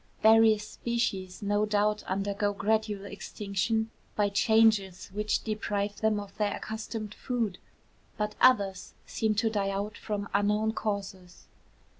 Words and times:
Various 0.23 0.67
species 0.67 1.43
no 1.43 1.63
doubt 1.67 2.01
undergo 2.05 2.53
gradual 2.53 3.05
extinction 3.05 3.91
by 4.15 4.29
changes 4.29 5.11
which 5.13 5.43
deprive 5.43 5.97
them 5.97 6.19
of 6.19 6.35
their 6.37 6.55
accustomed 6.57 7.13
food; 7.13 7.59
but 8.17 8.33
others 8.41 8.95
seem 9.05 9.35
to 9.35 9.51
die 9.51 9.69
out 9.69 9.99
from 9.99 10.27
unknown 10.33 10.71
causes. 10.73 11.45